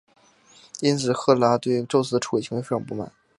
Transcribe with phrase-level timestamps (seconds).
[0.79, 3.11] 因此赫拉对宙斯的出轨行为非常不满。